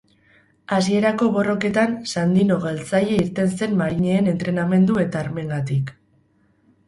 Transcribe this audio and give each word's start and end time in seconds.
Hasierako 0.75 1.27
borroketan 1.33 1.91
Sandino 2.13 2.57
galtzaile 2.63 3.19
irten 3.25 3.53
zen 3.59 3.77
marineen 3.81 4.29
entrenamendu 4.33 4.97
eta 5.03 5.21
armengatik. 5.27 5.93